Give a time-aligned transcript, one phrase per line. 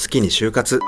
[0.00, 0.78] 好きに就活。
[0.78, 0.86] 好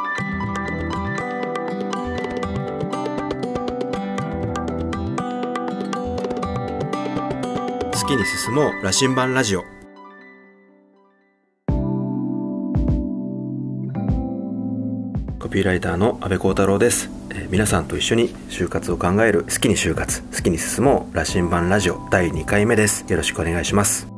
[8.06, 9.64] きに進もう羅針盤ラジオ。
[15.40, 19.42] コピーライターの安部幸太郎です、えー皆さんと一緒に就活を考える。
[19.42, 21.16] 好きに就活好きに進もう。
[21.16, 23.04] 羅針盤ラジオ第2回目です。
[23.08, 24.09] よろしくお願いします。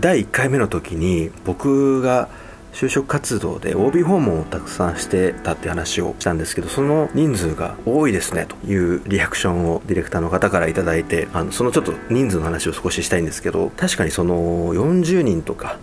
[0.00, 2.28] 第1回目の時に僕が
[2.72, 15.78] 就職活動で OB 訪問をたくさんしてたって話をしたんですけどその人数が多いですねというリアクションをディレクターの方から頂いてあのそのちょっと人数の話を少ししたいんですけど確かにその40人とか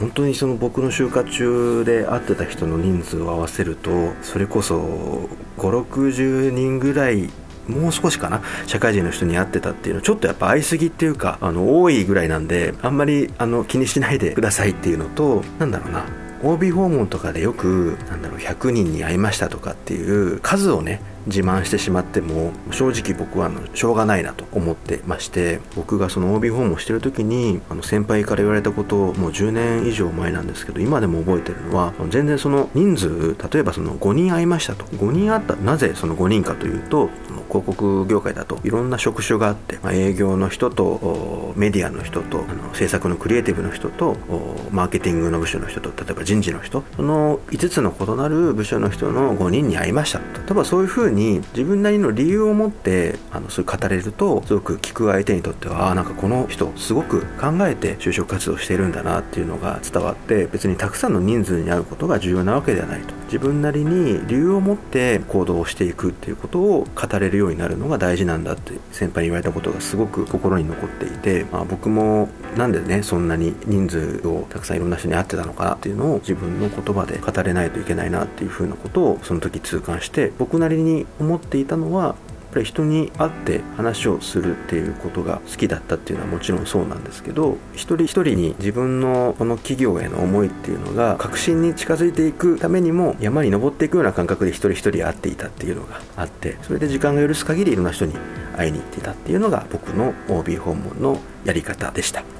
[0.00, 3.90] 本当にその僕の就活中で会ってた人の人数を合わせると
[4.22, 7.30] それこそ560人ぐらい
[7.68, 16.04] もう少しかな社会人の人に会ってたっていうのはちょっとやっぱ会いすぎっていうかあの多いぐらいなんであんまりあの気にしないでくださいっていうのとなんだろうな
[16.42, 34.84] OB 訪問とかでよくなんだろう100人に会いましたとかっていう数をね自慢してしまっても正直僕はあのしょうがないなと思ってまして僕がその OB 訪問してる時にあの先輩から言われたことをもう10年以上前なんですけど今でも覚えてるのは全然その人数例えばその5人会いましたと。
[34.84, 37.10] 5人会ったなぜその5人かというと
[37.48, 63.14] 広告業界だといろんな職種があって、まあ、営業の人とおメディアの人とあの制作のクリエイティブの人とおマーケティングの部署の人と例えば人事の人その5つの異なる部署の人の5人に会いました例えばそういうふうにに自分なりの理由を持ってあのそういう語れるとすごく聞く相手にとってはあーなんかこの人すごく考えて就職活動してるんだなっていうのが伝わって別にたくさんの人数に会うことが重要なわけではないと。
[63.26, 82.14] 自分なりに理由を持って行動していくっていうことを語れるようになるのが大事なんだって先輩に言われたことがすごく心に残っていて、まあ、僕もなんでねそんなに人数をたくさんいろんな人に会ってたのかなっていうのを自分の言葉で語れないといけないなっていうふうなことをその時痛感して僕なりに思っていたのは
[82.56, 98.14] ぱり人に会って話をするっていうことが好きだったっていうのはもちろんそうなんですけど一人一人に自分のこの企業への思いっていうのが確信に近づいていくためにも山に登っていくような感覚で一人一人会っていたっていうのがあってそれで時間が許す限りいろんな人に
[98.56, 102.35] 会いに行っていたっていうのが僕の OB 訪問のやり方でした。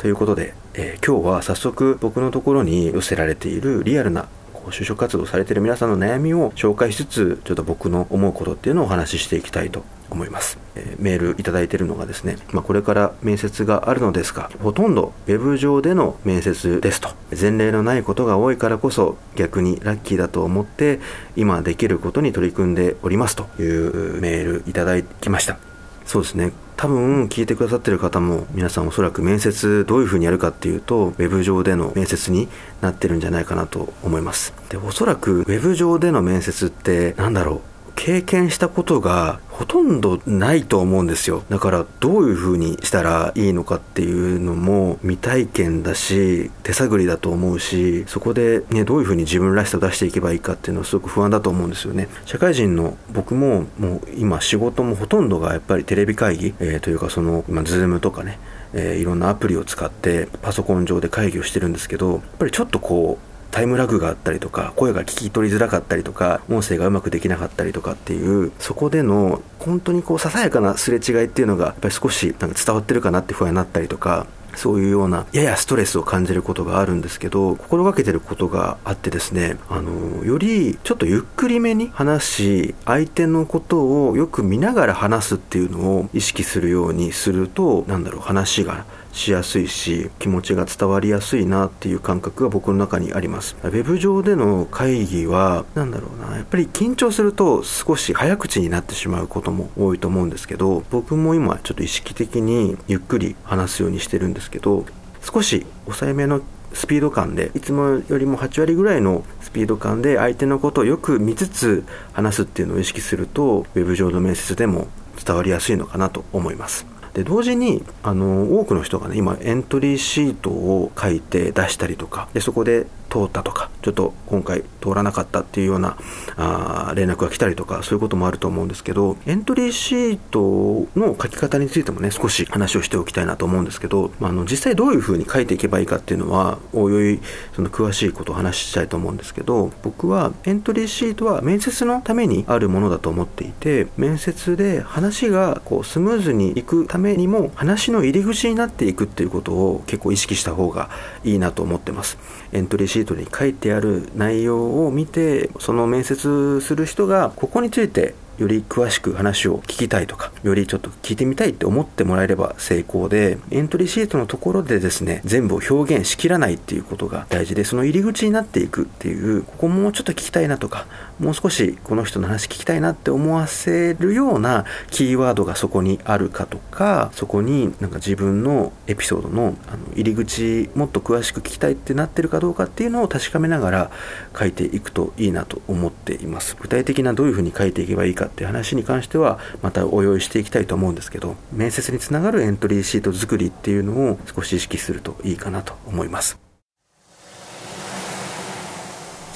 [0.00, 4.28] ということで、えー今日は早速僕のところに寄せられているリアルな
[4.70, 17.10] 就職活動されている皆さんの悩みを紹介しつつちょっと僕の思うことっていうのをお話ししていきたいと思います、えーメールいただいてるのがですね、まあ、これから面接があるのですがほとんどウェブ上での面接ですと。
[17.38, 21.00] 前例のないことが多いからこそ逆にラッキーだと思って
[21.36, 25.69] 今できることに取り組んでおりますというメールいただきました。
[26.10, 26.50] そうですね。
[26.76, 32.48] 多分聞いてくださってる方も皆さんおそらく面接どういうふうにやるかっていうとウェブ上での面接に
[32.80, 34.52] なってるんじゃないかなと思います。
[34.70, 37.79] でおそらくウェブ上での面接って何だろう。
[37.96, 41.44] 経験したことがほとんどないと思うんですよ。
[41.50, 52.08] だからどういう風にしたらいいのかっていうのも未体験だし手探りだと思うしそこでねどういう風に自分らしさを出していけばいいかっていうのはすごく不安だと思うんですよね。
[52.24, 58.38] 社会人の僕ももう今仕事もほとんどがやっぱりテレビ会議、えーというかその今ズームとかね
[58.72, 74.26] えーいろんなアプリを使ってパソコン上で会議をしてるんですけどやっぱりちょっとこうタイムラグがあったりとか声が聞き取りづらかったりとか音声がうまくできなかったりとかっていうそこでの本当にこうささやかなすれ違いっていうのがやっぱり少しなんか伝わってるかなって不安になったりとか
[74.56, 93.56] そういうようなややストレスを感じることがあるんですけど心がけてることがあってですねあのよりちょっとゆっくりめに話し相手のことをよく見ながら話すっていうのを意識するようにするとなんだろう話がしやすいし気持ちが伝わりやすいなっていう感覚が僕の中にあります。
[93.62, 104.84] ウェブ上での会議はなんだろうなやっぱり緊張すると少し早口になってしまうことも多いと思うんですけど僕も今ちょっと意識的にゆっくり話すようにしてるんですけど
[105.22, 106.40] 少し抑えめの
[106.72, 114.86] スピード感でいつもよりも8割ぐらいのスピード感で相手のことをよく見つつ話すっていうのを意識するとウェブ上の面接でも
[115.24, 116.99] 伝わりやすいのかなと思います。
[117.14, 125.98] で同時にあの多くの人がね今エントリーシートを書いて出したりとかでそこで通ったとかちょっと今回通らなかったっていうような
[126.36, 137.20] あ連絡が来たりとかそういうこともあると思うんですけどエントリーシートの書き方についてもね少し話をしておきたいなと思うんですけど、まあ、あの実際どういうふうに書いていけばいいかっていうのはおいおい
[137.54, 150.90] その詳しいことを話したいと思うんですけど僕はエントリーシートは面接のためにあるものだと思っていて面接で話がこうスムーズにいくためにも話の入り口になっていくっていうことを結構意識した方が
[151.24, 152.18] いいなと思ってます。
[152.52, 170.86] エントリーシートに書いてある内容を見てその面接する人がここについてより詳しく話を聞きたいとか、よりちょっと聞いてみたいって思ってもらえれば成功で、エントリーシートのところでですね、全部を表現しきらないっていうことが大事で、その入り口になっていくっていう、ここもうちょっと聞きたいなとか、
[171.18, 183.90] もう少しこの人の話聞きたいなって思わせるようなキーワードがそこにあるかとか、そこになんか自分のエピソードのあの入り口もっと詳しく聞きたいってなってるかどうかっていうのを確かめながら
[184.38, 186.56] 書いていくといいなと思っています。
[186.58, 196.38] 具体的などういうふうに書いていけばいいかっていう話に関してはまたお用意していきたいと思うんですけど面接につながるエントリーシート作りっていうのを少し意識するといいかなと思います。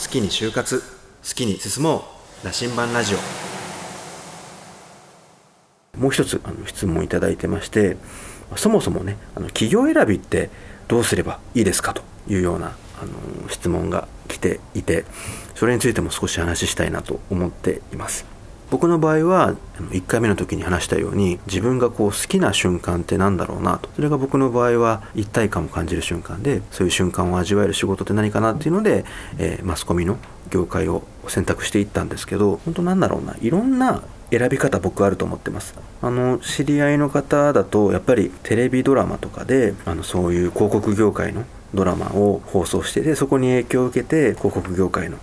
[0.03, 0.85] 好きに就活好
[1.35, 2.05] きに進も
[2.43, 3.19] う羅針盤ラジオ。
[5.99, 7.97] もう一つあの質問いただいてまして
[8.57, 10.51] そもそもねあの企業選びって
[10.89, 15.05] どうすればいいですかというようなあの質問が来ていて
[15.55, 18.34] それについても少し話したいなと思っています
[18.71, 19.55] 僕の場合は
[19.91, 23.89] 1回目の時に話したように自分がこう好きな瞬間って何だろうなと。
[23.95, 29.05] それが僕の場合は一体感を感じる瞬間でそういう瞬間を味わえる仕事って何かなっていうので、
[29.39, 30.19] えー、マスコミの
[30.51, 33.37] 業界を選択していったんですけど本当なんだろうな。
[33.41, 35.75] いろんな選び方僕あると思ってます。
[36.03, 45.19] あの知り合いの方だとやっぱりテレビドラマとかであのそういう広告業界のドラマを放送しててそこに影響を受けて広告業界の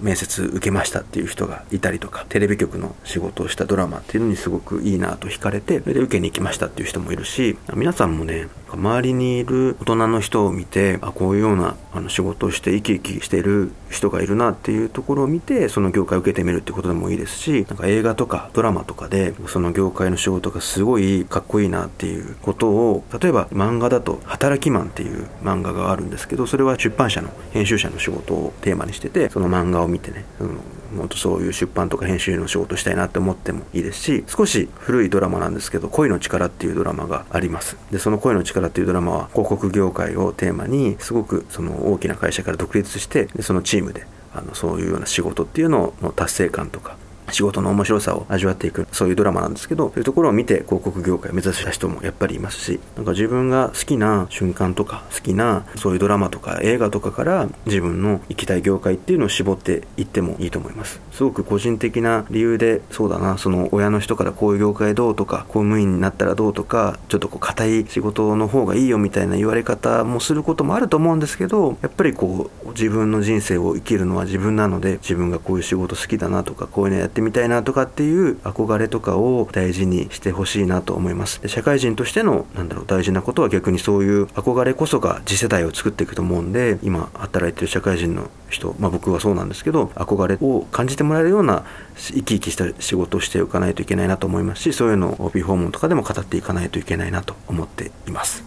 [0.00, 30.60] 面接受けましたっていう人がいたりとかテレビ局の仕事をしたドラマっていうのにすごくいいなと惹かれてそれで受けに行きましたっていう人もいるし皆さんもね周りにいる大人の人を見てあこういうようなあの仕事をして生き生きしている人がいるなっていうところを見てその業界を受けてみるってことでもいいですしなんか映画とかドラマとかでその業界の仕事がすごいかっこいいなっていうことを例えば漫画だと「働きマン」っていう漫画ががあるんですけどそれは出版社の編集者の仕事をテーマにしててその漫画を見てね、うん
[30.96, 37.76] 本当そういう出版とか編集の仕事したいなって思ってもいいですし少し古いドラマなんですけど「恋の力」っていうドラマがあります。
[37.90, 46.96] でその「恋の力」っていうドラマは広告業界をテーマにすごくその大きな会社から独立してでそのチームであのそういうような仕事っていうのの達成感とか
[47.32, 61.00] 仕事の面白さを味わっていくそういうドラマなんですけどそういうところを見て広告業界を目指した人もやっぱりいますしなんか自分が好きな瞬間とか好きなそういうドラマとか映画とかから自分の行きたい業界っていうのを絞っていってもいいと思います。
[61.12, 81.40] すごく個人的な理由でそうだなその親の人からこういう業界どうとか公務員になったらどうとかちょっとこう硬い仕事の方がいいよみたいな言われ方もすることもあると思うんですけどやっぱりこう自分の人生を生きるのは自分なので自分がこういう仕事好きだなとかこういうのやってってみたいなとかっていう憧れとかを大事にしてほしいなと思います。
[81.40, 91.64] で社会人としてのなんだろう大事なことは逆にそういう憧れこそが次世代を作っていくと思うんで今働いてる社会人の人まあ僕はそうなんですけど憧れを感じてもらえるような
[91.96, 98.44] 生き生きした仕事をしておかないといけないなと思いますしそういうのを OP 訪問とかでも語っていかないといけないなと思っています。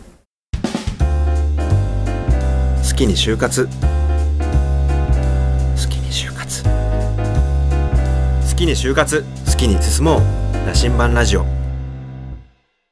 [2.89, 3.67] 好きに就活
[8.63, 10.21] きに就活好きに進もう。
[10.65, 11.43] 羅針盤ラジオ。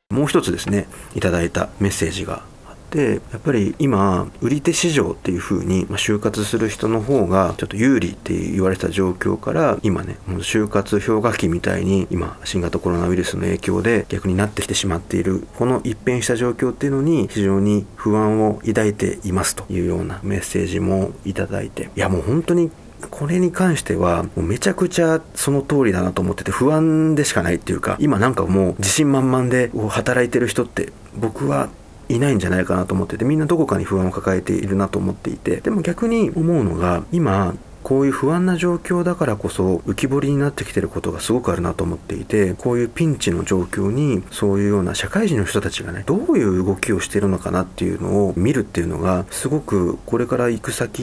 [0.09, 22.69] もう一つですねいただいたメッセージがあってやっぱり今売り手市場っていう風に、まあ、就活する人の方がちょっと有利って言われた状況から今ねもう就活氷河期みたいに今新型コロナウイルスの影響で逆になってきてしまっているこの一変した状況っていうのに非常に不安を抱いていますというようなメッセージもいただいていやもう本当に
[23.09, 31.69] これに関しては、もうめちゃくちゃその通りだなと思ってて不安でしかないっていうか、今なんかもう自信満々で働いてる人って僕は
[32.09, 51.01] いないんじゃないかなと思ってて、みんなどこかに不安を抱えているなと思っていて、でも逆に思うのが、今、こういう不安な状況だからこそ浮き彫りになってきてることがすごくあるなと思っていてこういうピンチの状況にそういうような社会人の人たちがねどういう動きをしてるのかなっていうのを見るっていうのがすごくこれから行く先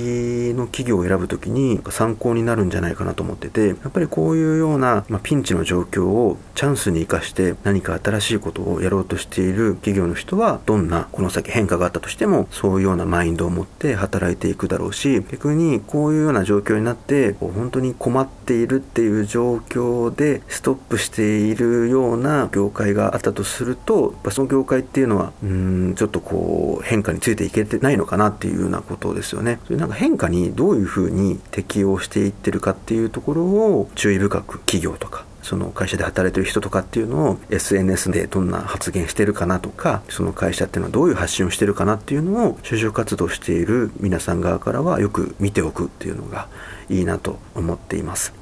[0.54, 29.60] の企業を選ぶ時に参考になるんじゃないかなと思っててやっぱりこういうような、ま、ピンチの状況をチャンスに生かして何か新しいことをやろうとしている企業の人はどんなこの先変化があったとしてもそういうようなマインドを持って働いていくだろうし逆にこういうような状況になって本当に困っているっていう状況でストップしているような業界があったとするとその業界っていうのはうんちょっとこう変化についていけてないのかなっていうようなことですよね。
[29.64, 46.48] それなんか変化にどういうふうに適応していってるかっていうところを注意深く企業とかその会社で働いてる人とかっていうのを SNS でどんな発言してるかなとかその会社っていうのはどういう発信をしてるかなっていうのを就職活動している皆さん側からはよく見ておくっていうのが
[46.90, 48.37] いいなと思っています。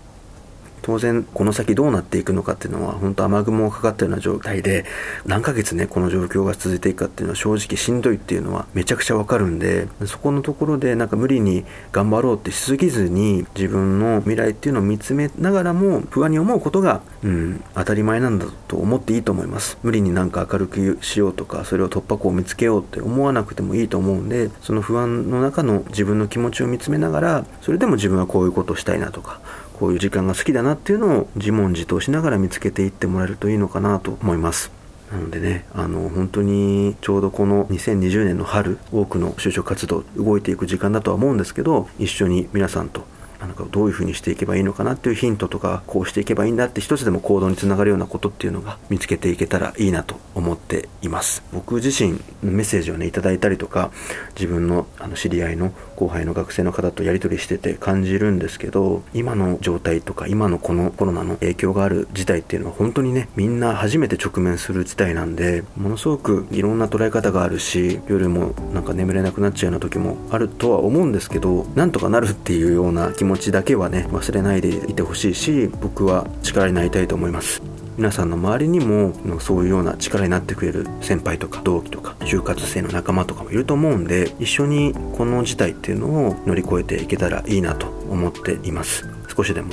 [0.86, 4.84] 当然この先どうなっていくのかっていうのは本当雨雲がかかったような状態で
[5.24, 19.78] 何ヶ月ねこの状況が続いていくかっていうのは正直しんどいっていうのはめちゃくちゃわかるんでそこのところでなんか無理に頑張ろうってしすぎずに自分の未来っていうのを見つめながらも不安に思うことが、うん、当たり前なんだと思っていいと思います。
[19.82, 29.40] 無理になんか明るくしようとかそれを突破口を見つけようって思わなくてもいいと思うんでその不安の中の自分の気持ちを見つめながらそれでも自分はこういうことをしたいなとか
[29.78, 34.70] こういう時間が好きだなっていうのを自問自答しながら見つけていってもらえるといいのかなと思います。
[35.12, 43.04] なのでね、あの、本当にちょうどこの2020年の春、多くの就職活動動いていく時間だとは思うんですけど、一緒に皆さんと
[43.40, 53.90] なんかどういうふうにしていけばいいのかなっていうヒントとかこうしていけばいいんだって一つでも行動につながるようなことっていうのが見つけていけたらいいなと思っています僕自身メッセージをねいいたりとか
[54.34, 77.75] 自分のあの知り合いの後輩の学生の方とやり取りしてて感じるんですけど今の状態とか今のこのコロナの影響がある事態っていうのは本当にねみんな初めて直面する事態なんでものすごくいろんな捉え方があるし夜もなんか眠れなくなっちゃうような時もあるとは思うんですけどなんとかなるっていうような気持ちだけはね忘れないでいてほしいし僕は力になりたいと思います。
[77.96, 89.04] 皆さんの周りにもそういうような力になってくれる先輩とか同期とか就活生の仲間とかもいると思うんで一緒にこの事態っていうのを乗り越えていけたらいいなと思っています。
[89.34, 89.72] 少しでも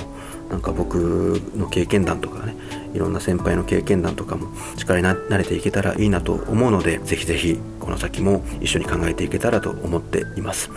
[0.50, 2.56] なんか僕の経験談とかね
[2.94, 4.48] いろんな先輩の経験談とかも
[4.78, 10.70] 力になれていけたらいいなと思うのでぜひぜひこの先も一緒に考えていけたらと思っています。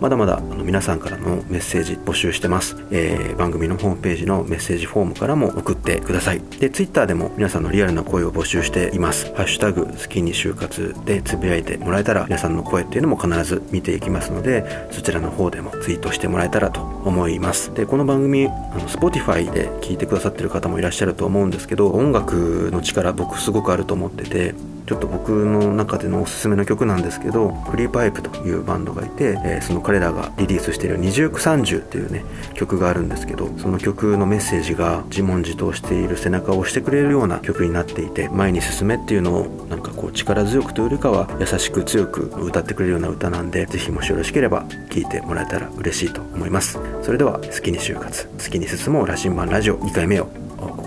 [0.00, 6.40] まだまだあの皆さんからのメッセージ募集してます、えー、番組のホームページのメッセージフォームからも送ってください。
[6.58, 9.32] で Twitter でも皆さんのリアルな声を募集しています。
[9.34, 17.74] ハッシュタグ好きに就活でつぶやいてもらえたら皆さんの声っていうのも必ず見ていきますのでそちらの方でもツイートしてもらえたらと思います。
[17.74, 24.54] でこの番組あの Spotify で聞いてくださってる方もいらっしゃると思うんですですけど音楽の力僕すごくあると思ってて
[24.86, 46.78] ちょっと僕の中でのおすすめの曲なんですけどフリーパイプというバンドがいて、えー、その彼らがリリースしている「二十九三十」っていうね曲があるんですけどその曲のメッセージが自問自答している背中を押してくれるような曲になっていて前に進めっていうのをなんかこう力強くというよりかは優しく強く歌ってくれるような歌なんでぜひもしよろしければ聴いてもらえたら嬉しいと思います。
[47.02, 50.43] それでは「好きに就活好きに進もう羅針盤ラジオ」2回目を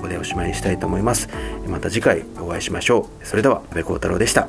[0.08, 1.28] ここでおしまいにしたいと思います。
[1.68, 3.26] また次回お会いしましょう。
[3.26, 4.48] それでは安部幸太郎でした。